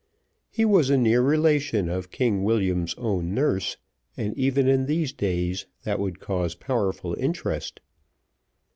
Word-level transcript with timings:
He 0.49 0.65
was 0.65 0.89
a 0.89 0.97
near 0.97 1.21
relation 1.21 1.87
of 1.87 2.09
King 2.09 2.43
William's 2.43 2.95
own 2.95 3.35
nurse, 3.35 3.77
and 4.17 4.35
even 4.35 4.67
in 4.67 4.87
these 4.87 5.13
days, 5.13 5.67
that 5.83 5.99
would 5.99 6.19
cause 6.19 6.55
powerful 6.55 7.13
interest. 7.19 7.81